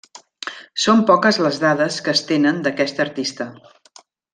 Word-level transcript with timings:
Són 0.85 1.03
poques 1.11 1.39
les 1.47 1.61
dades 1.65 2.01
que 2.09 2.17
es 2.17 2.25
tenen 2.33 2.65
d'aquest 2.67 3.07
artista. 3.09 3.51